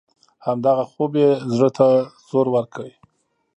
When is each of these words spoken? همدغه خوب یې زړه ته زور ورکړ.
همدغه 0.45 0.83
خوب 0.91 1.11
یې 1.21 1.29
زړه 1.55 1.69
ته 1.77 1.87
زور 2.29 2.47
ورکړ. 2.55 2.85